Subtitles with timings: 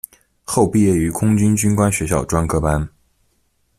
[0.43, 2.89] 后毕业于空军军官学校专科班。